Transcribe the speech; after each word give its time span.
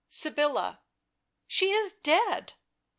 "Sybilla."" 0.09 0.81
She 1.45 1.69
is 1.69 1.93
dead." 1.93 2.53